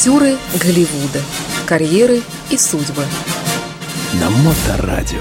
Актеры 0.00 0.38
Голливуда. 0.58 1.20
Карьеры 1.66 2.22
и 2.48 2.56
судьбы. 2.56 3.04
На 4.18 4.30
Моторадио. 4.30 5.18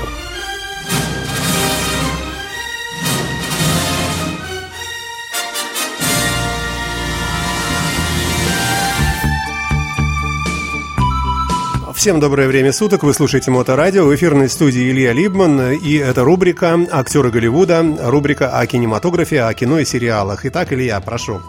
Всем 11.94 12.22
доброе 12.22 12.48
время 12.48 12.72
суток, 12.72 13.04
вы 13.04 13.14
слушаете 13.14 13.52
Моторадио, 13.52 14.06
в 14.06 14.16
эфирной 14.16 14.48
студии 14.48 14.90
Илья 14.90 15.12
Либман, 15.12 15.74
и 15.74 15.96
это 15.96 16.24
рубрика 16.24 16.80
«Актеры 16.90 17.32
Голливуда», 17.32 17.84
рубрика 18.04 18.58
о 18.58 18.66
кинематографе, 18.66 19.42
о 19.42 19.54
кино 19.54 19.80
и 19.80 19.84
сериалах. 19.84 20.46
Итак, 20.46 20.72
Илья, 20.72 21.02
прошу. 21.02 21.42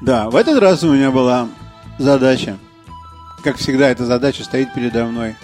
Да, 0.00 0.30
в 0.30 0.36
этот 0.36 0.58
раз 0.62 0.82
у 0.82 0.94
меня 0.94 1.10
была 1.10 1.46
задача. 2.00 2.56
Как 3.44 3.56
всегда, 3.56 3.88
эта 3.88 4.04
задача 4.04 4.42
стоит 4.44 4.74
передо 4.74 5.06
мной. 5.06 5.36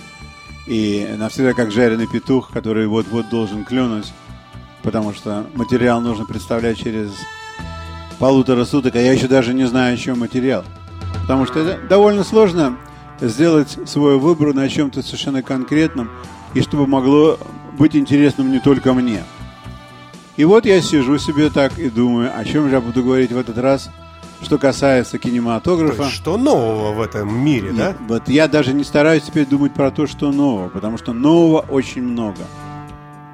И 0.66 1.06
навсегда 1.16 1.52
как 1.52 1.70
жареный 1.70 2.08
петух, 2.08 2.50
который 2.50 2.86
вот-вот 2.86 3.28
должен 3.28 3.64
клюнуть, 3.64 4.12
потому 4.82 5.14
что 5.14 5.46
материал 5.54 6.00
нужно 6.00 6.24
представлять 6.24 6.78
через 6.78 7.12
полутора 8.18 8.64
суток, 8.64 8.96
а 8.96 9.00
я 9.00 9.12
еще 9.12 9.28
даже 9.28 9.54
не 9.54 9.64
знаю, 9.66 9.94
о 9.94 9.96
чем 9.96 10.18
материал. 10.18 10.64
Потому 11.22 11.46
что 11.46 11.60
это 11.60 11.86
довольно 11.86 12.24
сложно 12.24 12.76
сделать 13.20 13.78
свой 13.86 14.18
выбор 14.18 14.54
на 14.54 14.68
чем-то 14.68 15.02
совершенно 15.02 15.42
конкретном, 15.42 16.10
и 16.54 16.62
чтобы 16.62 16.86
могло 16.86 17.38
быть 17.78 17.94
интересным 17.94 18.50
не 18.50 18.58
только 18.58 18.92
мне. 18.92 19.22
И 20.36 20.44
вот 20.44 20.66
я 20.66 20.80
сижу 20.80 21.16
себе 21.18 21.48
так 21.48 21.78
и 21.78 21.88
думаю, 21.88 22.32
о 22.36 22.44
чем 22.44 22.68
же 22.68 22.74
я 22.74 22.80
буду 22.80 23.02
говорить 23.04 23.32
в 23.32 23.38
этот 23.38 23.58
раз, 23.58 23.88
что 24.42 24.58
касается 24.58 25.18
кинематографа. 25.18 25.96
То 25.96 26.02
есть, 26.04 26.14
что 26.14 26.36
нового 26.36 26.92
в 26.92 27.00
этом 27.00 27.34
мире, 27.34 27.70
Нет, 27.70 27.76
да? 27.76 27.96
Вот 28.08 28.28
я 28.28 28.48
даже 28.48 28.72
не 28.72 28.84
стараюсь 28.84 29.22
теперь 29.22 29.46
думать 29.46 29.72
про 29.72 29.90
то, 29.90 30.06
что 30.06 30.30
нового, 30.30 30.68
потому 30.68 30.98
что 30.98 31.12
нового 31.12 31.60
очень 31.60 32.02
много. 32.02 32.42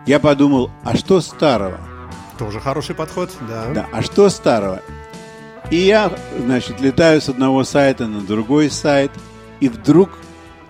Я 0.07 0.21
подумал, 0.21 0.71
а 0.85 0.97
что 0.97 1.21
старого? 1.21 1.79
Тоже 2.39 2.61
хороший 2.61 2.95
подход, 2.95 3.31
да. 3.49 3.67
Да, 3.75 3.87
а 3.93 4.03
что 4.03 4.29
старого? 4.29 4.81
И 5.71 5.77
я, 5.77 6.13
значит, 6.39 6.81
летаю 6.81 7.21
с 7.21 7.29
одного 7.29 7.65
сайта 7.65 8.07
на 8.07 8.21
другой 8.21 8.71
сайт– 8.71 9.13
и 9.63 9.69
вдруг 9.69 10.11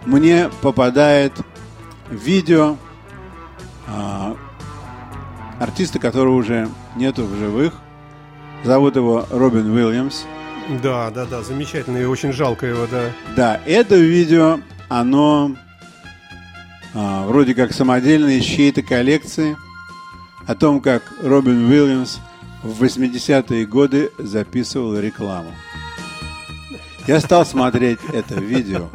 мне 0.05 0.51
попадает 0.61 1.33
видео 2.11 2.77
а, 3.89 4.37
артиста, 5.59 5.99
которого 5.99 6.35
уже 6.35 6.69
нету 6.95 7.25
в 7.25 7.35
живых. 7.37 7.73
Зовут 8.65 8.97
его 8.97 9.27
Робин 9.31 9.71
Уильямс. 9.71 10.23
Да, 10.83 11.11
да, 11.11 11.27
да, 11.27 11.43
замечательно 11.43 11.99
и 11.99 12.05
очень 12.05 12.33
жалко 12.33 12.67
его, 12.67 12.87
да. 12.91 13.11
Да, 13.35 13.61
это 13.67 13.97
видео, 13.97 14.61
оно 14.89 15.57
а, 16.95 17.27
вроде 17.27 17.55
как 17.55 17.73
самодельное 17.73 18.35
из 18.35 18.45
чьей-то 18.45 18.83
коллекции 18.83 19.57
о 20.47 20.55
том, 20.55 20.81
как 20.81 21.03
Робин 21.21 21.69
Уильямс 21.69 22.19
в 22.63 22.83
80-е 22.83 23.67
годы 23.67 24.13
записывал 24.19 24.97
рекламу. 24.97 25.53
Я 27.09 27.19
стал 27.19 27.45
смотреть 27.45 27.99
это 28.13 28.35
видео, 28.35 28.89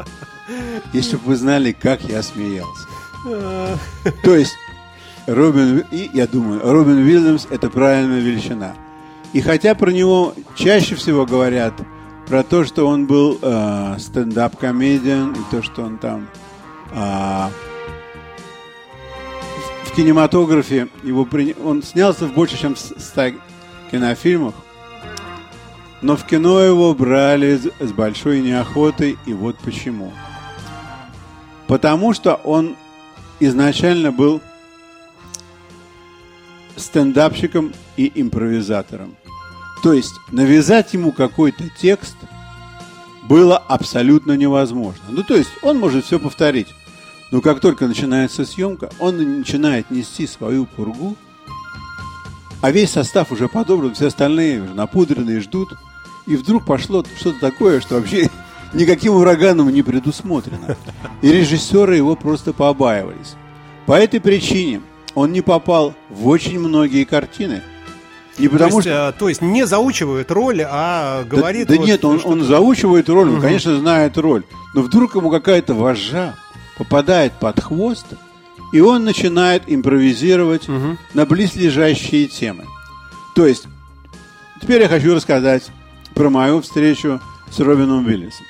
если 0.93 1.17
бы 1.17 1.23
вы 1.25 1.35
знали, 1.35 1.73
как 1.73 2.01
я 2.03 2.23
смеялся. 2.23 2.87
То 4.23 4.33
есть, 4.33 4.53
Робин, 5.25 5.83
и 5.91 6.09
я 6.13 6.25
думаю, 6.25 6.61
Робин 6.63 6.99
Уильямс– 6.99 7.47
это 7.49 7.69
правильная 7.69 8.21
величина. 8.21 8.73
И 9.37 9.41
хотя 9.41 9.75
про 9.75 9.91
него 9.91 10.33
чаще 10.55 10.95
всего 10.95 11.27
говорят 11.27 11.75
про 12.25 12.41
то, 12.41 12.65
что 12.65 12.87
он 12.87 13.05
был 13.05 13.37
э, 13.39 13.95
стендап-комедиан, 13.99 15.33
и 15.33 15.51
то, 15.51 15.61
что 15.61 15.83
он 15.83 15.99
там 15.99 16.27
э, 16.91 17.47
в 19.83 19.95
кинематографе, 19.95 20.87
его 21.03 21.23
при... 21.23 21.55
он 21.63 21.83
снялся 21.83 22.25
в 22.25 22.33
больше, 22.33 22.59
чем 22.59 22.75
100 22.75 23.33
кинофильмах, 23.91 24.55
но 26.01 26.17
в 26.17 26.25
кино 26.25 26.59
его 26.59 26.95
брали 26.95 27.59
с 27.79 27.91
большой 27.91 28.41
неохотой, 28.41 29.19
и 29.27 29.33
вот 29.33 29.59
почему. 29.59 30.13
Потому 31.67 32.11
что 32.13 32.33
он 32.43 32.75
изначально 33.39 34.11
был 34.11 34.41
стендапщиком 36.77 37.73
и 37.97 38.11
импровизатором. 38.15 39.15
То 39.83 39.93
есть 39.93 40.13
навязать 40.31 40.93
ему 40.93 41.11
какой-то 41.11 41.63
текст 41.79 42.15
было 43.23 43.57
абсолютно 43.57 44.37
невозможно. 44.37 45.03
Ну, 45.09 45.23
то 45.23 45.35
есть 45.35 45.49
он 45.61 45.79
может 45.79 46.05
все 46.05 46.19
повторить. 46.19 46.67
Но 47.31 47.41
как 47.41 47.59
только 47.59 47.87
начинается 47.87 48.45
съемка, 48.45 48.89
он 48.99 49.39
начинает 49.39 49.91
нести 49.91 50.25
свою 50.25 50.65
пургу, 50.65 51.17
а 52.61 52.71
весь 52.71 52.91
состав 52.91 53.31
уже 53.31 53.49
подобран, 53.49 53.93
все 53.93 54.07
остальные 54.07 54.61
напудренные 54.61 55.41
ждут– 55.41 55.73
и 56.27 56.35
вдруг 56.35 56.65
пошло 56.65 57.03
что-то 57.17 57.39
такое, 57.39 57.79
что 57.79 57.95
вообще 57.95 58.29
никаким 58.73 59.15
ураганом 59.15 59.69
не 59.69 59.81
предусмотрено. 59.81 60.77
И 61.21 61.31
режиссеры 61.31 61.95
его 61.95 62.15
просто 62.15 62.53
побаивались. 62.53 63.35
По 63.85 63.93
этой 63.93 64.19
причине 64.19 64.81
он 65.17 65.31
не 65.31 65.41
попал 65.41 65.95
в 66.11 66.27
очень 66.27 66.59
многие 66.59 67.03
картины. 67.03 67.63
Не 68.37 68.49
потому 68.49 68.69
то, 68.69 68.75
есть, 68.77 68.87
что... 68.87 69.07
а, 69.07 69.11
то 69.11 69.29
есть 69.29 69.41
не 69.41 69.65
заучивает 69.65 70.29
роль, 70.29 70.61
а 70.61 71.23
говорит... 71.23 71.67
Да, 71.67 71.73
да 71.73 71.79
вот, 71.79 71.87
нет, 71.87 72.05
он, 72.05 72.21
он 72.23 72.43
заучивает 72.43 73.09
роль, 73.09 73.27
он, 73.27 73.41
конечно, 73.41 73.79
знает 73.79 74.15
роль. 74.19 74.43
Но 74.75 74.83
вдруг 74.83 75.15
ему 75.15 75.31
какая-то 75.31 75.73
вожжа 75.73 76.35
попадает 76.77 77.33
под 77.33 77.59
хвост, 77.59 78.05
и 78.71 78.79
он 78.79 79.05
начинает 79.05 79.63
импровизировать 79.65 80.69
угу. 80.69 80.97
на 81.15 81.25
близлежащие 81.25 82.27
темы. 82.27 82.65
То 83.33 83.47
есть, 83.47 83.65
теперь 84.61 84.83
я 84.83 84.87
хочу 84.87 85.15
рассказать 85.15 85.63
про 86.13 86.29
мою 86.29 86.61
встречу 86.61 87.19
с 87.49 87.59
Робином 87.59 88.05
Уильямсом. 88.05 88.45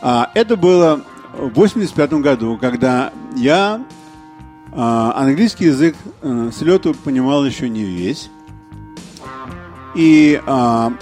А, 0.00 0.30
это 0.32 0.56
было 0.56 1.02
в 1.36 1.50
85 1.50 2.14
году, 2.14 2.56
когда 2.58 3.12
я 3.36 3.84
английский 4.76 5.66
язык 5.66 5.96
а, 6.22 6.50
с 6.52 6.94
понимал 7.04 7.44
еще 7.44 7.68
не 7.68 7.84
весь. 7.84 8.30
И 9.94 10.40
а, 10.46 10.92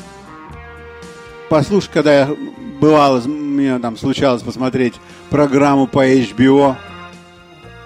послушать, 1.49 1.91
когда 1.93 2.15
я 2.21 2.37
бывало, 2.81 3.21
мне 3.21 3.79
там 3.79 3.97
случалось 3.97 4.43
посмотреть 4.43 4.95
программу 5.31 5.87
по 5.87 6.07
HBO 6.07 6.77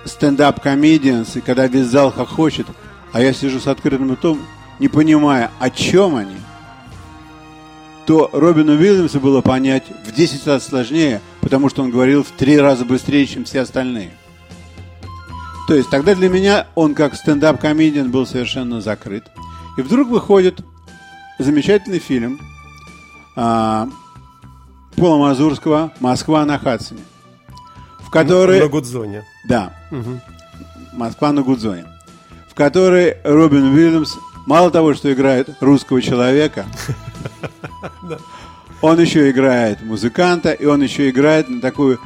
стендап 0.04 0.64
Comedians, 0.64 1.38
и 1.38 1.40
когда 1.40 1.66
весь 1.66 1.86
зал 1.86 2.10
хохочет, 2.10 2.66
а 3.12 3.20
я 3.20 3.32
сижу 3.32 3.58
с 3.60 3.66
открытым 3.66 4.12
ртом, 4.12 4.40
не 4.78 4.88
понимая, 4.88 5.50
о 5.58 5.70
чем 5.70 6.16
они– 6.16 6.36
то 8.08 8.30
Робину 8.32 8.72
Уильямсу 8.72 9.20
было 9.20 9.42
понять 9.42 9.82
в 10.06 10.14
10 10.14 10.46
раз 10.46 10.66
сложнее, 10.66 11.20
потому 11.42 11.68
что 11.68 11.82
он 11.82 11.90
говорил 11.90 12.24
в 12.24 12.30
3 12.30 12.56
раза 12.56 12.86
быстрее, 12.86 13.26
чем 13.26 13.44
все 13.44 13.60
остальные. 13.60 14.12
То 15.68 15.74
есть 15.74 15.90
тогда 15.90 16.14
для 16.14 16.30
меня 16.30 16.66
он 16.74 16.94
как 16.94 17.14
стендап-комедиан 17.14 18.10
был 18.10 18.26
совершенно 18.26 18.80
закрыт. 18.80 19.24
И 19.76 19.82
вдруг 19.82 20.08
выходит 20.08 20.62
замечательный 21.38 21.98
фильм 21.98 22.40
а, 23.36 23.86
Пола 24.96 25.18
Мазурского 25.18 25.92
«Москва 26.00 26.46
на 26.46 26.58
Хадсоне», 26.58 27.02
в 28.00 28.08
который... 28.08 28.60
На 28.60 28.68
Гудзоне. 28.68 29.24
Да. 29.46 29.74
Угу. 29.90 30.20
«Москва 30.94 31.32
на 31.32 31.42
Гудзоне», 31.42 31.84
в 32.50 32.54
которой 32.54 33.18
Робин 33.22 33.74
Уильямс 33.74 34.16
мало 34.46 34.70
того, 34.70 34.94
что 34.94 35.12
играет 35.12 35.50
русского 35.60 36.00
человека, 36.00 36.64
Он 38.80 38.98
еще 38.98 39.30
играет 39.30 39.82
музыканта, 39.82 40.52
и 40.52 40.64
он 40.64 40.82
еще 40.82 41.10
играет 41.10 41.48
на 41.48 41.60
такую 41.60 41.98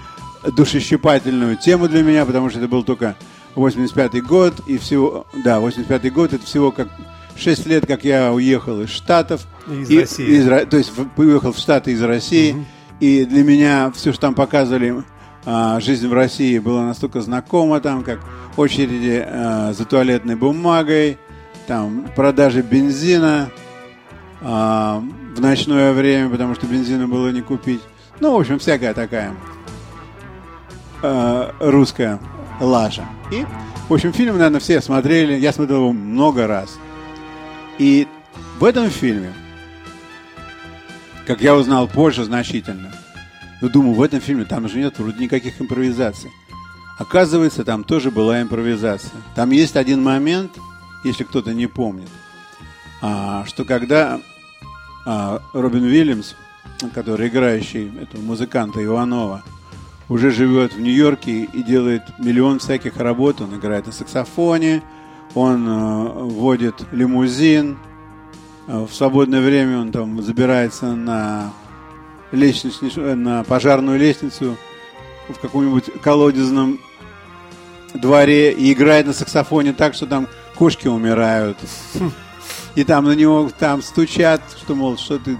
душещипательную 0.56 1.56
тему 1.56 1.86
для 1.86 2.02
меня, 2.02 2.24
потому 2.24 2.48
что 2.48 2.58
это 2.58 2.66
был 2.66 2.82
только 2.82 3.14
85-й 3.56 4.20
год, 4.20 4.54
и 4.66 4.78
всего, 4.78 5.26
да, 5.44 5.58
85-й 5.58 6.10
год, 6.10 6.32
это 6.32 6.44
всего 6.44 6.70
как 6.70 6.88
6 7.36 7.66
лет, 7.66 7.86
как 7.86 8.04
я 8.04 8.32
уехал 8.32 8.80
из 8.82 8.90
Штатов. 8.90 9.46
Из 9.68 9.90
и, 9.90 10.00
России. 10.00 10.26
Из, 10.26 10.68
то 10.68 10.76
есть 10.76 10.92
уехал 11.16 11.52
в 11.52 11.58
Штаты 11.58 11.92
из 11.92 12.02
России, 12.02 12.52
угу. 12.52 12.64
и 13.00 13.24
для 13.24 13.44
меня 13.44 13.90
все, 13.94 14.12
что 14.12 14.22
там 14.22 14.34
показывали, 14.34 15.02
а, 15.44 15.80
жизнь 15.80 16.06
в 16.06 16.12
России 16.12 16.58
была 16.58 16.84
настолько 16.84 17.20
знакома, 17.20 17.80
там, 17.80 18.04
как 18.04 18.20
очереди 18.56 19.24
а, 19.26 19.72
за 19.72 19.84
туалетной 19.84 20.36
бумагой, 20.36 21.18
там, 21.66 22.06
продажи 22.14 22.62
бензина, 22.62 23.50
а, 24.40 25.02
в 25.34 25.40
ночное 25.40 25.92
время, 25.92 26.28
потому 26.28 26.54
что 26.54 26.66
бензина 26.66 27.08
было 27.08 27.28
не 27.28 27.42
купить. 27.42 27.80
Ну, 28.20 28.36
в 28.36 28.40
общем, 28.40 28.58
всякая 28.58 28.94
такая 28.94 29.34
русская 31.58 32.20
лажа. 32.62 33.06
И, 33.30 33.44
в 33.88 33.92
общем, 33.92 34.12
фильм, 34.12 34.36
наверное, 34.36 34.60
все 34.60 34.80
смотрели. 34.80 35.34
Я 35.34 35.52
смотрел 35.52 35.80
его 35.80 35.92
много 35.92 36.46
раз. 36.46 36.78
И 37.78 38.06
в 38.58 38.64
этом 38.64 38.90
фильме, 38.90 39.32
как 41.26 41.40
я 41.40 41.54
узнал 41.56 41.88
позже 41.88 42.24
значительно, 42.24 42.92
Но 43.60 43.68
думаю, 43.68 43.94
в 43.94 44.02
этом 44.02 44.20
фильме 44.20 44.44
там 44.44 44.68
же 44.68 44.78
нет 44.78 44.98
вроде 44.98 45.22
никаких 45.22 45.60
импровизаций. 45.60 46.30
Оказывается, 46.98 47.64
там 47.64 47.84
тоже 47.84 48.10
была 48.10 48.42
импровизация. 48.42 49.20
Там 49.34 49.50
есть 49.50 49.76
один 49.76 50.02
момент, 50.02 50.52
если 51.04 51.24
кто-то 51.24 51.52
не 51.52 51.66
помнит, 51.66 52.08
а, 53.00 53.44
что 53.46 53.64
когда 53.64 54.20
а, 55.04 55.40
Робин 55.52 55.84
Уильямс, 55.84 56.34
который 56.94 57.28
играющий 57.28 57.90
этого 58.00 58.20
музыканта 58.20 58.84
Иванова, 58.84 59.42
уже 60.08 60.30
живет 60.30 60.74
в 60.74 60.80
Нью-Йорке 60.80 61.44
и 61.44 61.62
делает 61.62 62.02
миллион 62.18 62.58
всяких 62.58 62.96
работ. 62.96 63.40
Он 63.40 63.56
играет 63.56 63.86
на 63.86 63.92
саксофоне, 63.92 64.82
он 65.34 65.66
э, 65.68 66.12
водит 66.24 66.74
лимузин. 66.92 67.78
Э, 68.66 68.86
в 68.88 68.94
свободное 68.94 69.40
время 69.40 69.80
он 69.80 69.92
там 69.92 70.20
забирается 70.22 70.94
на 70.94 71.52
лестницу, 72.32 73.00
на 73.16 73.44
пожарную 73.44 73.98
лестницу 73.98 74.56
в 75.28 75.38
каком-нибудь 75.38 76.00
колодезном 76.02 76.80
дворе 77.94 78.52
и 78.52 78.72
играет 78.72 79.06
на 79.06 79.12
саксофоне 79.12 79.72
так, 79.72 79.94
что 79.94 80.06
там 80.06 80.28
кошки 80.56 80.88
умирают. 80.88 81.58
И 82.74 82.84
там 82.84 83.04
на 83.04 83.12
него 83.12 83.50
там 83.58 83.82
стучат, 83.82 84.40
что, 84.58 84.74
мол, 84.74 84.96
что 84.96 85.18
ты... 85.18 85.36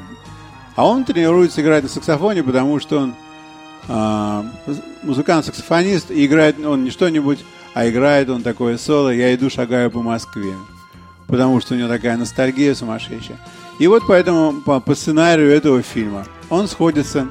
А 0.76 0.86
он 0.86 1.04
тренируется 1.04 1.62
играть 1.62 1.82
на 1.82 1.88
саксофоне, 1.88 2.42
потому 2.42 2.78
что 2.78 2.98
он 2.98 3.14
а, 3.88 4.44
музыкант-саксофонист, 5.02 6.10
и 6.10 6.26
играет 6.26 6.64
он 6.64 6.84
не 6.84 6.90
что-нибудь, 6.90 7.40
а 7.74 7.88
играет 7.88 8.28
он 8.28 8.42
такое 8.42 8.78
соло 8.78 9.10
«Я 9.10 9.34
иду, 9.34 9.50
шагаю 9.50 9.90
по 9.90 10.02
Москве», 10.02 10.54
потому 11.26 11.60
что 11.60 11.74
у 11.74 11.76
него 11.76 11.88
такая 11.88 12.16
ностальгия 12.16 12.74
сумасшедшая. 12.74 13.38
И 13.78 13.86
вот 13.86 14.02
поэтому 14.06 14.60
по, 14.60 14.80
по 14.80 14.94
сценарию 14.94 15.50
этого 15.50 15.82
фильма 15.82 16.26
он 16.50 16.68
сходится 16.68 17.28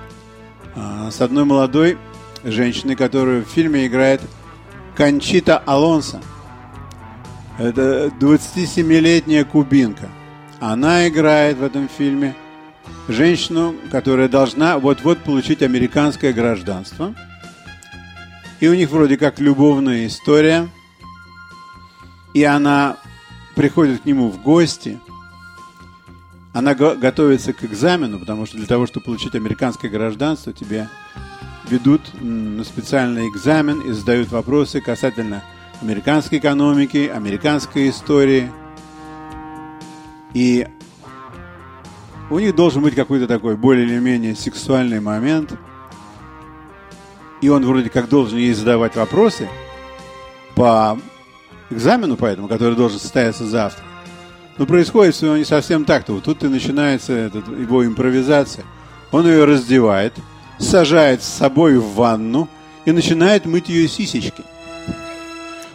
а, 0.75 1.09
с 1.12 1.21
одной 1.21 1.45
молодой 1.45 1.98
женщиной, 2.44 2.95
которую 2.95 3.45
в 3.45 3.50
фильме 3.50 3.88
играет 3.88 4.21
Кончита 4.95 5.57
Алонсо. 5.57 6.21
Это 7.57 8.12
27-летняя 8.19 9.45
кубинка. 9.45 10.09
Она 10.59 11.07
играет 11.07 11.57
в 11.57 11.63
этом 11.63 11.88
фильме 11.88 12.36
женщину, 13.11 13.75
которая 13.91 14.27
должна 14.27 14.79
вот-вот 14.79 15.19
получить 15.19 15.61
американское 15.61 16.33
гражданство. 16.33 17.13
И 18.59 18.67
у 18.67 18.73
них 18.73 18.89
вроде 18.89 19.17
как 19.17 19.39
любовная 19.39 20.07
история. 20.07 20.69
И 22.33 22.43
она 22.43 22.97
приходит 23.55 24.01
к 24.01 24.05
нему 24.05 24.29
в 24.29 24.41
гости. 24.41 24.99
Она 26.53 26.75
го- 26.75 26.95
готовится 26.95 27.53
к 27.53 27.63
экзамену, 27.63 28.19
потому 28.19 28.45
что 28.45 28.57
для 28.57 28.67
того, 28.67 28.87
чтобы 28.87 29.05
получить 29.05 29.35
американское 29.35 29.89
гражданство, 29.89 30.53
тебе 30.53 30.89
ведут 31.69 32.01
на 32.21 32.63
специальный 32.63 33.27
экзамен 33.29 33.81
и 33.81 33.91
задают 33.91 34.31
вопросы 34.31 34.81
касательно 34.81 35.43
американской 35.81 36.37
экономики, 36.37 37.11
американской 37.13 37.89
истории. 37.89 38.51
И 40.33 40.67
у 42.31 42.39
них 42.39 42.55
должен 42.55 42.81
быть 42.81 42.95
какой-то 42.95 43.27
такой 43.27 43.57
более 43.57 43.85
или 43.85 43.99
менее 43.99 44.35
сексуальный 44.35 45.01
момент. 45.01 45.53
И 47.41 47.49
он 47.49 47.65
вроде 47.65 47.89
как 47.89 48.07
должен 48.07 48.37
ей 48.37 48.53
задавать 48.53 48.95
вопросы 48.95 49.49
по 50.55 50.97
экзамену, 51.69 52.15
поэтому, 52.15 52.47
который 52.47 52.75
должен 52.75 52.99
состояться 52.99 53.45
завтра. 53.45 53.83
Но 54.57 54.65
происходит 54.65 55.15
все 55.15 55.35
не 55.35 55.43
совсем 55.43 55.83
так-то. 55.83 56.13
Вот 56.13 56.23
тут 56.23 56.43
и 56.43 56.47
начинается 56.47 57.13
этот, 57.13 57.47
его 57.47 57.85
импровизация. 57.85 58.63
Он 59.11 59.27
ее 59.27 59.43
раздевает, 59.43 60.13
сажает 60.57 61.23
с 61.23 61.27
собой 61.27 61.77
в 61.77 61.95
ванну 61.95 62.47
и 62.85 62.91
начинает 62.91 63.45
мыть 63.45 63.67
ее 63.67 63.89
сисечки. 63.89 64.43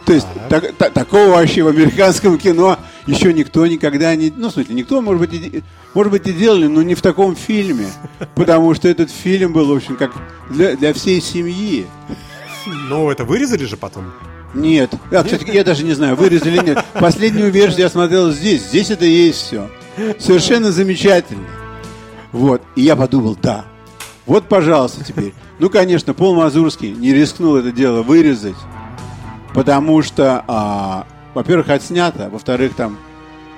То 0.05 0.13
есть 0.13 0.27
так, 0.49 0.73
та, 0.75 0.89
такого 0.89 1.35
вообще 1.35 1.61
в 1.61 1.67
американском 1.67 2.37
кино 2.39 2.79
еще 3.07 3.33
никто 3.33 3.65
никогда 3.65 4.15
не... 4.15 4.31
Ну, 4.35 4.49
в 4.49 4.51
смысле, 4.51 4.75
никто, 4.75 5.01
может 5.01 5.21
быть, 5.21 5.33
и, 5.33 5.63
может 5.93 6.11
быть, 6.11 6.27
и 6.27 6.33
делали, 6.33 6.67
но 6.67 6.83
не 6.83 6.93
в 6.93 7.01
таком 7.01 7.35
фильме. 7.35 7.87
Потому 8.35 8.73
что 8.75 8.87
этот 8.87 9.09
фильм 9.09 9.53
был, 9.53 9.67
в 9.67 9.75
общем, 9.77 9.95
как 9.95 10.11
для, 10.49 10.75
для 10.75 10.93
всей 10.93 11.21
семьи. 11.21 11.87
Ну, 12.65 13.09
это 13.09 13.23
вырезали 13.23 13.65
же 13.65 13.77
потом? 13.77 14.11
Нет. 14.53 14.93
А, 15.11 15.23
кстати, 15.23 15.49
я 15.51 15.63
даже 15.63 15.83
не 15.83 15.93
знаю, 15.93 16.15
вырезали 16.15 16.57
или 16.57 16.65
нет. 16.65 16.85
Последнюю 16.93 17.51
версию 17.51 17.81
я 17.81 17.89
смотрел 17.89 18.31
здесь. 18.31 18.63
Здесь 18.63 18.91
это 18.91 19.05
есть 19.05 19.39
все. 19.39 19.69
Совершенно 20.19 20.71
замечательно. 20.71 21.47
Вот. 22.31 22.61
И 22.75 22.81
я 22.81 22.95
подумал, 22.95 23.37
да. 23.41 23.65
Вот, 24.25 24.49
пожалуйста, 24.49 25.03
теперь. 25.03 25.33
Ну, 25.59 25.69
конечно, 25.69 26.13
Пол 26.13 26.35
Мазурский 26.35 26.91
не 26.91 27.13
рискнул 27.13 27.55
это 27.55 27.71
дело 27.71 28.03
вырезать. 28.03 28.57
Потому 29.53 30.01
что, 30.01 30.43
а, 30.47 31.07
во-первых, 31.37 31.69
отснято, 31.69 32.29
во-вторых, 32.31 32.73
там, 32.73 32.97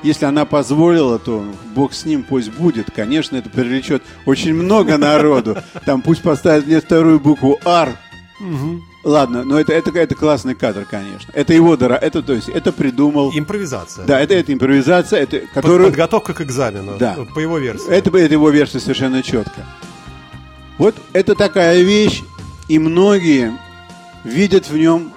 если 0.03 0.25
она 0.25 0.43
позволила, 0.43 1.17
то 1.17 1.45
бог 1.73 1.93
с 1.93 2.03
ним, 2.03 2.23
пусть 2.23 2.51
будет. 2.51 2.91
Конечно, 2.93 3.37
это 3.37 3.49
привлечет 3.49 4.03
очень 4.25 4.53
много 4.53 4.97
народу. 4.97 5.55
Там 5.85 6.01
пусть 6.01 6.21
поставят 6.21 6.67
мне 6.67 6.81
вторую 6.81 7.21
букву 7.21 7.57
«Р». 7.63 7.95
Ладно, 9.05 9.45
но 9.45 9.57
это, 9.57 9.71
это, 9.71 9.97
это 9.97 10.13
классный 10.13 10.55
кадр, 10.55 10.85
конечно. 10.89 11.31
Это 11.33 11.53
его 11.53 11.77
дара, 11.77 11.93
это, 11.93 12.21
то 12.21 12.33
есть, 12.33 12.49
это 12.49 12.73
придумал... 12.73 13.31
Импровизация. 13.33 14.05
Да, 14.05 14.19
это, 14.19 14.33
это 14.33 14.51
импровизация, 14.51 15.21
это, 15.21 15.39
которую... 15.53 15.87
Подготовка 15.87 16.33
к 16.33 16.41
экзамену. 16.41 16.97
Да. 16.99 17.15
По 17.33 17.39
его 17.39 17.59
версии. 17.59 17.89
Это, 17.89 18.09
это 18.17 18.33
его 18.33 18.49
версия 18.49 18.81
совершенно 18.81 19.23
четко. 19.23 19.65
Вот 20.77 20.95
это 21.13 21.33
такая 21.33 21.81
вещь, 21.81 22.23
и 22.67 22.77
многие 22.77 23.53
видят 24.25 24.69
в 24.69 24.77
нем, 24.77 25.13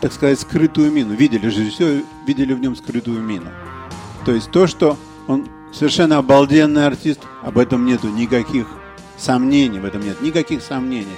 так 0.00 0.12
сказать, 0.12 0.40
скрытую 0.40 0.90
мину. 0.90 1.14
Видели 1.14 1.48
же 1.48 1.68
все, 1.70 2.02
видели 2.26 2.54
в 2.54 2.60
нем 2.60 2.76
скрытую 2.76 3.20
мину. 3.22 3.50
То 4.24 4.32
есть 4.32 4.50
то, 4.50 4.66
что 4.66 4.96
он 5.26 5.46
совершенно 5.72 6.18
обалденный 6.18 6.86
артист, 6.86 7.20
об 7.42 7.58
этом 7.58 7.84
нету 7.84 8.08
никаких 8.08 8.66
сомнений, 9.16 9.78
в 9.78 9.84
этом 9.84 10.02
нет 10.02 10.20
никаких 10.20 10.62
сомнений. 10.62 11.16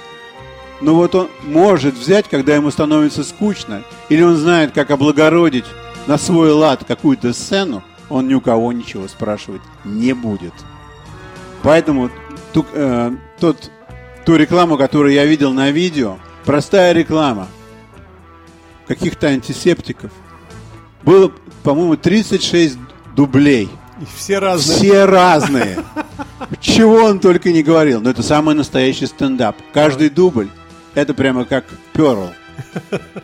Но 0.81 0.95
вот 0.95 1.15
он 1.15 1.29
может 1.43 1.95
взять, 1.95 2.27
когда 2.27 2.55
ему 2.55 2.69
становится 2.71 3.23
скучно, 3.23 3.83
или 4.09 4.21
он 4.21 4.35
знает, 4.35 4.73
как 4.73 4.91
облагородить 4.91 5.65
на 6.07 6.17
свой 6.17 6.51
лад 6.51 6.83
какую-то 6.85 7.33
сцену, 7.33 7.83
он 8.09 8.27
ни 8.27 8.33
у 8.33 8.41
кого 8.41 8.73
ничего 8.73 9.07
спрашивать 9.07 9.61
не 9.85 10.13
будет. 10.13 10.53
Поэтому 11.61 12.09
ту, 12.51 12.65
э, 12.73 13.11
тот, 13.39 13.71
ту 14.25 14.35
рекламу, 14.35 14.77
которую 14.77 15.13
я 15.13 15.25
видел 15.25 15.53
на 15.53 15.71
видео, 15.71 16.17
простая 16.43 16.91
реклама 16.91 17.47
каких-то 18.87 19.27
антисептиков, 19.27 20.11
было, 21.03 21.31
по-моему, 21.63 21.97
36 21.97 22.77
дублей. 23.15 23.69
И 24.01 24.05
все 24.17 24.39
разные. 24.39 24.77
Все 24.77 25.05
разные. 25.05 25.83
Чего 26.59 27.03
он 27.03 27.19
только 27.19 27.51
не 27.51 27.63
говорил. 27.63 28.01
Но 28.01 28.09
это 28.09 28.23
самый 28.23 28.55
настоящий 28.55 29.05
стендап. 29.05 29.55
Каждый 29.73 30.09
дубль– 30.09 30.49
это 30.95 31.13
прямо 31.13 31.45
как 31.45 31.65
перл. 31.93 32.31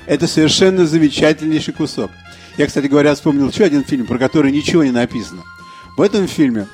Это 0.05 0.27
совершенно 0.27 0.85
замечательнейший 0.85 1.73
кусок. 1.73 2.11
Я, 2.57 2.67
кстати 2.67 2.87
говоря, 2.87 3.15
вспомнил 3.15 3.49
еще 3.49 3.63
один 3.63 3.83
фильм, 3.85 4.05
про 4.05 4.17
который 4.17 4.51
ничего 4.51 4.83
не 4.83 4.91
написано. 4.91 5.43
В 5.95 6.01
этом 6.01 6.27
фильме 6.27 6.67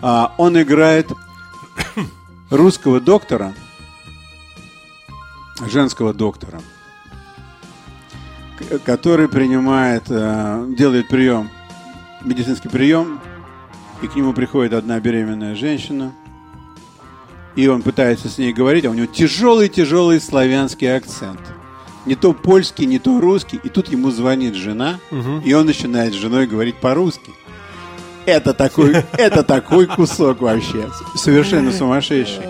а, 0.00 0.34
он 0.38 0.60
играет 0.60 1.10
русского 2.50 3.00
доктора, 3.00 3.54
женского 5.66 6.14
доктора, 6.14 6.62
который 8.84 9.28
принимает, 9.28 10.04
э, 10.08 10.66
делает 10.76 11.08
прием, 11.08 11.50
медицинский 12.24 12.68
прием, 12.68 13.20
и 14.02 14.08
к 14.08 14.16
нему 14.16 14.32
приходит 14.32 14.72
одна 14.72 15.00
беременная 15.00 15.54
женщина, 15.54 16.12
и 17.54 17.68
он 17.68 17.82
пытается 17.82 18.28
с 18.28 18.38
ней 18.38 18.52
говорить, 18.52 18.84
а 18.84 18.90
у 18.90 18.94
него 18.94 19.06
тяжелый-тяжелый 19.06 20.20
славянский 20.20 20.94
акцент. 20.94 21.40
Не 22.04 22.14
то 22.14 22.32
польский, 22.34 22.86
не 22.86 22.98
то 22.98 23.18
русский. 23.20 23.58
И 23.64 23.68
тут 23.68 23.88
ему 23.88 24.10
звонит 24.10 24.54
жена, 24.54 25.00
и 25.44 25.52
он 25.54 25.66
начинает 25.66 26.12
с 26.12 26.16
женой 26.16 26.46
говорить 26.46 26.76
по-русски. 26.76 27.32
Это 28.26 28.52
такой, 28.52 28.96
это 29.12 29.42
такой 29.42 29.86
кусок 29.86 30.42
вообще. 30.42 30.88
Совершенно 31.16 31.72
сумасшедший. 31.72 32.44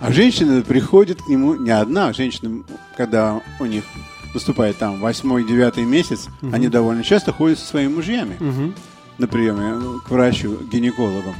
А 0.00 0.10
женщина 0.12 0.62
приходит 0.62 1.22
к 1.22 1.28
нему, 1.28 1.54
не 1.54 1.70
одна, 1.70 2.12
женщина, 2.12 2.62
когда 2.96 3.40
у 3.60 3.64
них 3.64 3.84
наступает 4.34 4.78
там 4.78 5.00
восьмой, 5.00 5.44
девятый 5.44 5.84
месяц, 5.84 6.28
они 6.52 6.68
довольно 6.68 7.02
часто 7.04 7.32
ходят 7.32 7.58
со 7.58 7.66
своими 7.66 7.92
мужьями 7.92 8.38
на 9.18 9.28
приеме 9.28 9.74
ну, 9.74 10.00
к 10.00 10.10
врачу, 10.10 10.58
гинекологам. 10.70 11.34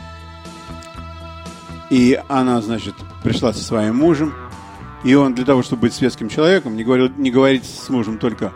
И 1.90 2.18
она, 2.28 2.60
значит, 2.62 2.94
пришла 3.22 3.52
со 3.52 3.62
своим 3.62 3.96
мужем, 3.96 4.32
и 5.04 5.14
он 5.14 5.34
для 5.34 5.44
того, 5.44 5.62
чтобы 5.62 5.82
быть 5.82 5.94
светским 5.94 6.28
человеком, 6.28 6.76
не, 6.76 6.84
говорил, 6.84 7.10
не 7.16 7.30
говорить 7.30 7.64
с 7.64 7.88
мужем 7.88 8.18
только 8.18 8.52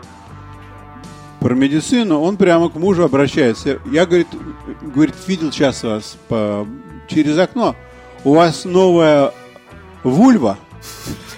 про 1.39 1.53
медицину, 1.53 2.21
он 2.21 2.37
прямо 2.37 2.69
к 2.69 2.75
мужу 2.75 3.03
обращается. 3.03 3.79
Я, 3.91 4.05
говорит, 4.05 4.27
говорит 4.81 5.15
видел 5.27 5.51
сейчас 5.51 5.83
вас 5.83 6.17
по, 6.27 6.67
через 7.07 7.37
окно. 7.37 7.75
У 8.23 8.33
вас 8.33 8.65
новая 8.65 9.33
Вульва. 10.03 10.57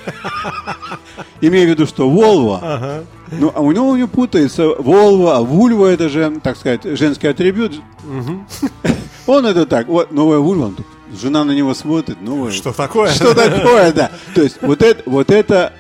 Имею 1.42 1.68
в 1.68 1.70
виду, 1.72 1.88
что 1.88 2.10
Волва. 2.10 3.04
Ну, 3.32 3.52
а 3.54 3.62
у 3.62 3.72
него 3.72 3.96
не 3.96 4.08
путается 4.08 4.68
Волва, 4.68 5.38
а 5.38 5.42
Вульва 5.42 5.88
это 5.88 6.10
же, 6.10 6.40
так 6.42 6.58
сказать, 6.58 6.84
женский 6.84 7.28
атрибут. 7.28 7.82
Он 9.28 9.46
это 9.46 9.66
так, 9.68 9.88
вот 9.88 10.12
новая 10.12 10.40
Вульва, 10.40 10.74
жена 11.22 11.44
на 11.44 11.52
него 11.52 11.74
смотрит, 11.74 12.22
новая. 12.22 12.52
Что 12.52 12.74
такое? 12.74 13.12
Что 13.12 13.34
такое, 13.34 13.92
да. 13.94 14.12
То 14.34 14.42
есть 14.42 14.58
вот 14.62 14.82
это, 14.82 15.04
вот 15.06 15.30
это 15.32 15.74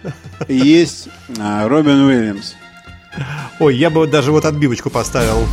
и 0.47 0.55
есть 0.55 1.09
а, 1.39 1.67
Робин 1.67 2.01
Уильямс. 2.01 2.53
Ой, 3.59 3.75
я 3.75 3.89
бы 3.89 4.07
даже 4.07 4.31
вот 4.31 4.45
отбивочку 4.45 4.89
поставил. 4.89 5.45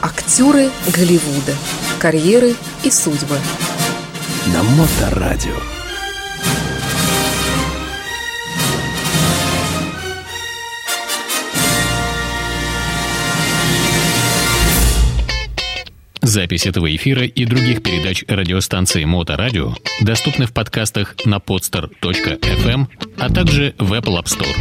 Актеры 0.00 0.70
Голливуда. 0.94 1.54
Карьеры 1.98 2.54
и 2.84 2.90
судьбы. 2.90 3.36
На 4.52 4.62
Моторадио. 4.62 5.54
Запись 16.36 16.66
этого 16.66 16.94
эфира 16.94 17.24
и 17.24 17.46
других 17.46 17.82
передач 17.82 18.22
радиостанции 18.28 19.04
Моторадио 19.04 19.72
доступны 20.02 20.44
в 20.44 20.52
подкастах 20.52 21.14
на 21.24 21.36
podster.fm, 21.36 22.88
а 23.18 23.32
также 23.32 23.74
в 23.78 23.94
Apple 23.94 24.20
App 24.20 24.26
Store. 24.26 24.54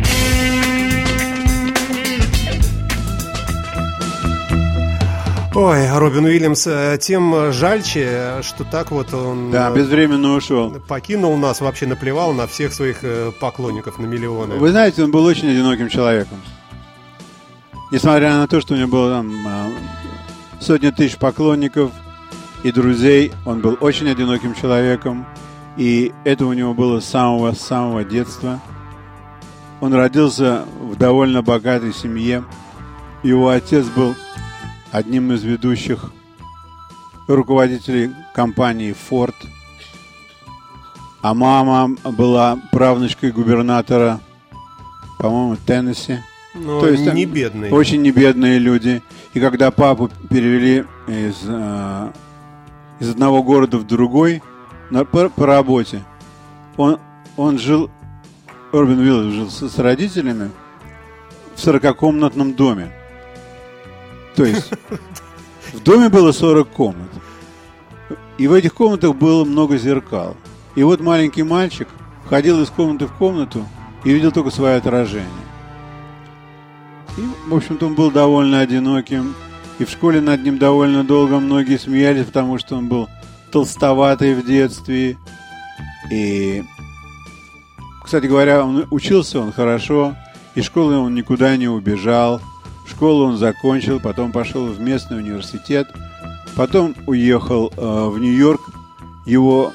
Ой, 5.53 5.99
Робин 5.99 6.23
Уильямс, 6.23 6.65
э, 6.65 6.97
тем 7.01 7.51
жальче, 7.51 8.35
что 8.41 8.63
так 8.63 8.91
вот 8.91 9.13
он 9.13 9.51
Да, 9.51 9.69
э, 9.69 9.75
безвременно 9.75 10.33
ушел. 10.35 10.81
покинул 10.87 11.35
нас, 11.35 11.59
вообще 11.59 11.87
наплевал 11.87 12.31
на 12.31 12.47
всех 12.47 12.73
своих 12.73 12.99
э, 13.01 13.33
поклонников, 13.37 13.99
на 13.99 14.05
миллионы. 14.05 14.55
Вы 14.55 14.71
знаете, 14.71 15.03
он 15.03 15.11
был 15.11 15.25
очень 15.25 15.49
одиноким 15.49 15.89
человеком. 15.89 16.41
Несмотря 17.91 18.37
на 18.37 18.47
то, 18.47 18.61
что 18.61 18.75
у 18.75 18.77
него 18.77 18.87
было 18.87 19.17
там 19.17 19.45
сотни 20.59 20.89
тысяч 20.89 21.17
поклонников 21.17 21.91
и 22.63 22.71
друзей, 22.71 23.31
он 23.45 23.61
был 23.61 23.77
очень 23.79 24.09
одиноким 24.09 24.55
человеком. 24.55 25.25
И 25.77 26.13
это 26.23 26.45
у 26.45 26.53
него 26.53 26.73
было 26.73 26.99
с 26.99 27.05
самого-самого 27.05 28.03
детства. 28.03 28.59
Он 29.81 29.93
родился 29.93 30.65
в 30.79 30.95
довольно 30.95 31.41
богатой 31.41 31.93
семье. 31.93 32.43
Его 33.23 33.49
отец 33.49 33.85
был 33.87 34.15
одним 34.91 35.31
из 35.33 35.43
ведущих 35.43 36.11
руководителей 37.27 38.11
компании 38.33 38.95
Ford. 39.09 39.35
А 41.21 41.33
мама 41.33 41.95
была 42.03 42.57
правнучкой 42.71 43.31
губернатора, 43.31 44.19
по-моему, 45.17 45.57
Теннесси. 45.65 46.19
Ну, 46.55 46.79
То 46.79 46.87
есть 46.87 47.13
не 47.13 47.25
бедный. 47.25 47.69
Очень 47.69 48.01
небедные 48.01 48.59
люди. 48.59 49.03
И 49.33 49.39
когда 49.39 49.71
папу 49.71 50.09
перевели 50.29 50.85
из, 51.07 51.41
э, 51.45 52.11
из 52.99 53.09
одного 53.09 53.43
города 53.43 53.77
в 53.77 53.85
другой 53.85 54.41
на, 54.89 55.03
по, 55.03 55.29
по 55.29 55.45
работе, 55.45 56.03
он, 56.77 56.99
он 57.35 57.59
жил, 57.59 57.91
Робин 58.71 58.99
Уиллс 58.99 59.33
жил 59.33 59.49
с, 59.49 59.69
с 59.69 59.79
родителями 59.79 60.49
в 61.55 61.59
40-комнатном 61.59 62.53
доме. 62.53 62.91
То 64.35 64.45
есть 64.45 64.71
в 65.73 65.83
доме 65.83 66.07
было 66.07 66.31
40 66.31 66.69
комнат. 66.69 67.09
И 68.37 68.47
в 68.47 68.53
этих 68.53 68.73
комнатах 68.73 69.15
было 69.15 69.43
много 69.43 69.77
зеркал. 69.77 70.37
И 70.75 70.83
вот 70.83 71.01
маленький 71.01 71.43
мальчик 71.43 71.87
ходил 72.29 72.61
из 72.61 72.69
комнаты 72.69 73.07
в 73.07 73.13
комнату 73.13 73.65
и 74.03 74.13
видел 74.13 74.31
только 74.31 74.51
свое 74.51 74.77
отражение. 74.77 75.44
И, 77.17 77.21
в 77.47 77.55
общем-то, 77.55 77.87
он 77.87 77.95
был 77.95 78.11
довольно 78.11 78.59
одиноким. 78.59 79.35
И 79.79 79.85
в 79.85 79.89
школе 79.89 80.21
над 80.21 80.43
ним 80.43 80.57
довольно 80.57 81.03
долго 81.03 81.39
многие 81.39 81.77
смеялись, 81.77 82.25
потому 82.25 82.57
что 82.57 82.75
он 82.75 82.87
был 82.87 83.09
толстоватый 83.51 84.35
в 84.35 84.45
детстве. 84.45 85.17
И, 86.11 86.63
кстати 88.03 88.25
говоря, 88.25 88.63
он 88.63 88.87
учился 88.91 89.39
он 89.39 89.51
хорошо. 89.51 90.15
Из 90.55 90.65
школы 90.65 90.97
он 90.97 91.15
никуда 91.15 91.57
не 91.57 91.67
убежал. 91.67 92.41
Школу 92.87 93.25
он 93.25 93.37
закончил, 93.37 93.99
потом 93.99 94.31
пошел 94.31 94.67
в 94.67 94.79
местный 94.79 95.17
университет. 95.17 95.87
Потом 96.55 96.95
уехал 97.07 97.73
э, 97.75 98.07
в 98.09 98.17
Нью-Йорк. 98.19 98.61
Его 99.25 99.73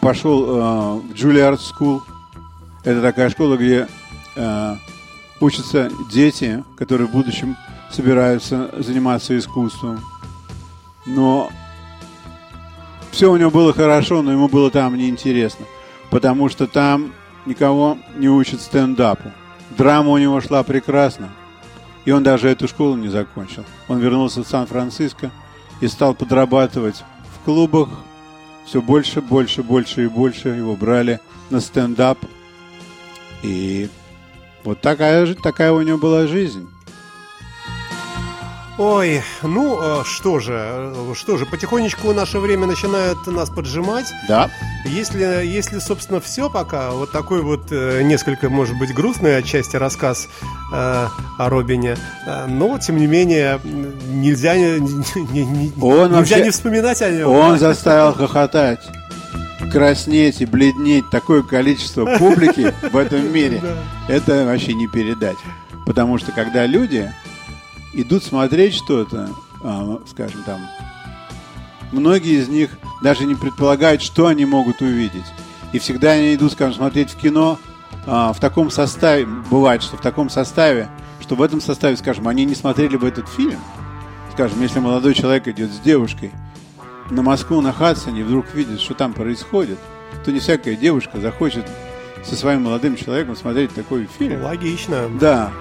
пошел 0.00 0.44
э, 0.44 1.00
в 1.00 1.12
Juilliard 1.14 1.58
School. 1.58 2.02
Это 2.84 3.00
такая 3.02 3.30
школа, 3.30 3.56
где 3.56 3.88
э, 4.36 4.76
учатся 5.42 5.90
дети, 6.10 6.64
которые 6.76 7.08
в 7.08 7.10
будущем 7.10 7.56
собираются 7.90 8.70
заниматься 8.78 9.36
искусством. 9.36 10.00
Но 11.04 11.50
все 13.10 13.30
у 13.30 13.36
него 13.36 13.50
было 13.50 13.72
хорошо, 13.72 14.22
но 14.22 14.32
ему 14.32 14.48
было 14.48 14.70
там 14.70 14.96
неинтересно, 14.96 15.66
потому 16.10 16.48
что 16.48 16.66
там 16.66 17.12
никого 17.44 17.98
не 18.16 18.28
учат 18.28 18.60
стендапу. 18.60 19.32
Драма 19.76 20.10
у 20.10 20.18
него 20.18 20.40
шла 20.40 20.62
прекрасно, 20.62 21.28
и 22.04 22.12
он 22.12 22.22
даже 22.22 22.48
эту 22.48 22.68
школу 22.68 22.94
не 22.94 23.08
закончил. 23.08 23.64
Он 23.88 23.98
вернулся 23.98 24.44
в 24.44 24.48
Сан-Франциско 24.48 25.32
и 25.80 25.88
стал 25.88 26.14
подрабатывать 26.14 27.02
в 27.34 27.44
клубах. 27.44 27.88
Все 28.64 28.80
больше, 28.80 29.20
больше, 29.20 29.64
больше 29.64 30.04
и 30.04 30.08
больше 30.08 30.50
его 30.50 30.76
брали 30.76 31.20
на 31.50 31.60
стендап. 31.60 32.18
И 33.42 33.90
вот 34.64 34.80
такая, 34.80 35.26
же- 35.26 35.34
такая 35.34 35.72
у 35.72 35.82
него 35.82 35.98
была 35.98 36.26
жизнь. 36.26 36.68
Ой, 38.78 39.22
ну 39.42 39.78
э, 40.00 40.02
что 40.04 40.40
же, 40.40 40.94
что 41.14 41.36
же, 41.36 41.44
потихонечку 41.44 42.10
наше 42.14 42.38
время 42.38 42.66
начинает 42.66 43.18
нас 43.26 43.50
поджимать. 43.50 44.06
Да. 44.28 44.50
Если, 44.86 45.22
если, 45.46 45.78
собственно, 45.78 46.20
все 46.20 46.48
пока, 46.48 46.90
вот 46.90 47.12
такой 47.12 47.42
вот 47.42 47.70
э, 47.70 48.00
несколько, 48.02 48.48
может 48.48 48.76
быть, 48.78 48.92
грустный 48.94 49.36
отчасти 49.36 49.76
рассказ 49.76 50.26
э, 50.72 50.74
о 50.74 51.48
Робине, 51.50 51.96
э, 52.26 52.46
но, 52.48 52.78
тем 52.78 52.96
не 52.96 53.06
менее, 53.06 53.60
нельзя, 53.62 54.56
не, 54.56 54.80
не- 54.80 55.44
не- 55.44 55.72
Он 55.80 56.04
нельзя 56.06 56.16
вообще- 56.16 56.40
не 56.42 56.50
вспоминать 56.50 57.02
о 57.02 57.10
нем. 57.10 57.28
Он 57.28 57.58
заставил 57.58 58.14
хохотать, 58.14 58.80
краснеть 59.72 60.42
и 60.42 60.46
бледнеть 60.46 61.08
такое 61.10 61.42
количество 61.42 62.04
публики 62.18 62.74
в 62.92 62.96
этом 62.96 63.32
мире. 63.32 63.62
Это 64.06 64.44
вообще 64.44 64.74
не 64.74 64.86
передать. 64.86 65.38
Потому 65.86 66.18
что 66.18 66.30
когда 66.30 66.66
люди 66.66 67.10
идут 67.94 68.22
смотреть 68.22 68.74
что-то, 68.74 69.30
а, 69.64 70.00
скажем 70.06 70.42
там, 70.44 70.60
многие 71.90 72.40
из 72.40 72.48
них 72.48 72.70
даже 73.02 73.24
не 73.24 73.34
предполагают, 73.34 74.02
что 74.02 74.26
они 74.26 74.44
могут 74.44 74.82
увидеть. 74.82 75.24
И 75.72 75.78
всегда 75.78 76.12
они 76.12 76.34
идут, 76.34 76.52
скажем, 76.52 76.74
смотреть 76.74 77.10
в 77.10 77.16
кино 77.16 77.58
а, 78.06 78.34
в 78.34 78.40
таком 78.40 78.70
составе, 78.70 79.24
бывает, 79.24 79.82
что 79.82 79.96
в 79.96 80.02
таком 80.02 80.28
составе, 80.28 80.88
что 81.20 81.34
в 81.34 81.42
этом 81.42 81.62
составе, 81.62 81.96
скажем, 81.96 82.28
они 82.28 82.44
не 82.44 82.54
смотрели 82.54 82.98
бы 82.98 83.08
этот 83.08 83.26
фильм. 83.26 83.58
Скажем, 84.32 84.60
если 84.60 84.80
молодой 84.80 85.14
человек 85.14 85.48
идет 85.48 85.70
с 85.70 85.80
девушкой 85.80 86.30
на 87.12 87.22
Москву, 87.22 87.60
на 87.60 87.72
Хадсоне, 87.72 88.24
вдруг 88.24 88.54
видит, 88.54 88.80
что 88.80 88.94
там 88.94 89.12
происходит, 89.12 89.78
то 90.24 90.32
не 90.32 90.40
всякая 90.40 90.76
девушка 90.76 91.20
захочет 91.20 91.66
со 92.24 92.34
своим 92.36 92.62
молодым 92.62 92.96
человеком 92.96 93.36
смотреть 93.36 93.74
такой 93.74 94.08
фильм. 94.18 94.42
Логично. 94.42 95.10
Да. 95.20 95.52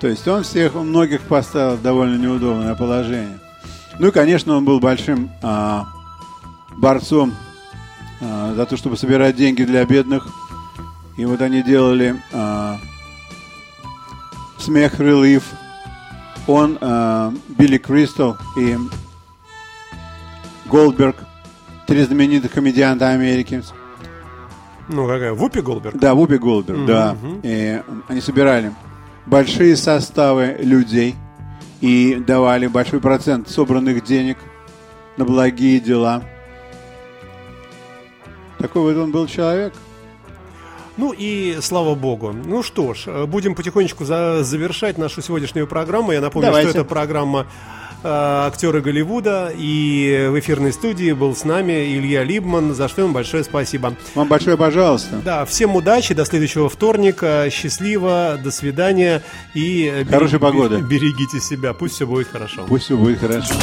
То 0.00 0.08
есть 0.08 0.26
он 0.26 0.42
всех, 0.42 0.74
он 0.74 0.88
многих 0.88 1.22
поставил 1.22 1.76
в 1.76 1.82
довольно 1.82 2.16
неудобное 2.16 2.74
положение. 2.74 3.38
Ну 3.98 4.08
и, 4.08 4.10
конечно, 4.10 4.56
он 4.56 4.64
был 4.64 4.80
большим 4.80 5.30
а, 5.42 5.86
борцом 6.76 7.34
а, 8.20 8.52
за 8.54 8.66
то, 8.66 8.76
чтобы 8.76 8.96
собирать 8.96 9.36
деньги 9.36 9.62
для 9.62 9.84
бедных. 9.84 10.26
И 11.16 11.24
вот 11.24 11.40
они 11.40 11.62
делали 11.62 12.20
а, 12.32 12.78
смех 14.58 14.98
релиф. 14.98 15.44
Он, 16.46 16.76
а, 16.80 17.32
Билли 17.48 17.78
Кристал 17.78 18.36
и 18.56 18.76
Голдберг, 20.70 21.16
три 21.86 22.02
знаменитых 22.04 22.52
комедианта 22.52 23.10
Америки, 23.10 23.62
Ну, 24.88 25.06
какая? 25.06 25.32
Вупи 25.32 25.60
Голберг? 25.60 25.96
да, 25.96 26.14
Вупи 26.14 26.38
Голдберг, 26.38 26.78
Мгм, 26.78 26.86
да. 26.86 27.16
И 27.42 27.80
они 28.08 28.20
собирали 28.20 28.72
большие 29.26 29.76
составы 29.76 30.56
людей 30.60 31.14
и 31.80 32.14
давали 32.16 32.66
большой 32.66 33.00
процент 33.00 33.48
собранных 33.48 34.04
денег 34.04 34.38
на 35.16 35.24
благие 35.24 35.80
дела. 35.80 36.22
Такой 38.58 38.82
вот 38.82 38.96
он 39.02 39.10
был 39.12 39.26
человек. 39.26 39.74
Ну 40.96 41.12
и 41.16 41.58
слава 41.60 41.94
богу. 41.94 42.32
Ну 42.32 42.62
что 42.62 42.94
ж, 42.94 43.02
э, 43.06 43.26
будем 43.26 43.54
потихонечку 43.54 44.06
за- 44.06 44.42
завершать 44.42 44.96
нашу 44.96 45.20
сегодняшнюю 45.20 45.66
программу. 45.66 46.12
Я 46.12 46.22
напомню, 46.22 46.46
Давайте. 46.48 46.70
что 46.70 46.78
это 46.80 46.88
программа 46.88 47.46
актеры 48.04 48.80
Голливуда. 48.80 49.52
И 49.56 50.28
в 50.30 50.38
эфирной 50.38 50.72
студии 50.72 51.12
был 51.12 51.34
с 51.34 51.44
нами 51.44 51.72
Илья 51.96 52.22
Либман, 52.24 52.74
за 52.74 52.88
что 52.88 53.02
ему 53.02 53.12
большое 53.12 53.44
спасибо. 53.44 53.94
Вам 54.14 54.28
большое 54.28 54.56
пожалуйста. 54.56 55.20
Да, 55.24 55.44
всем 55.44 55.74
удачи, 55.76 56.14
до 56.14 56.24
следующего 56.24 56.68
вторника, 56.68 57.48
счастливо, 57.50 58.38
до 58.42 58.50
свидания 58.50 59.22
и 59.54 59.90
э, 59.92 60.04
Хорошей 60.04 60.38
берег- 60.38 60.40
погоды. 60.40 60.76
берегите 60.80 61.40
себя, 61.40 61.72
пусть 61.72 61.94
все 61.94 62.06
будет 62.06 62.28
хорошо. 62.28 62.64
Пусть 62.68 62.84
все 62.84 62.96
будет 62.96 63.18
хорошо. 63.20 63.54